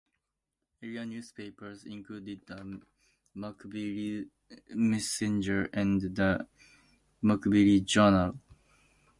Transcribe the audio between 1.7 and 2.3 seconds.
include